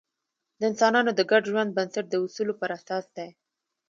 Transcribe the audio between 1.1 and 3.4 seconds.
د ګډ ژوند بنسټ د اصولو پر اساس دی.